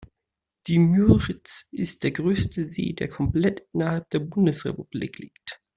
Die 0.65 0.79
Müritz 0.79 1.69
ist 1.71 2.03
der 2.03 2.09
größte 2.09 2.63
See, 2.63 2.93
der 2.93 3.07
komplett 3.07 3.67
innerhalb 3.71 4.09
der 4.09 4.17
Bundesrepublik 4.21 5.19
liegt. 5.19 5.61